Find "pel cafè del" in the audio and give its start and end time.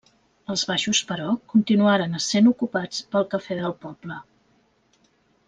3.13-3.77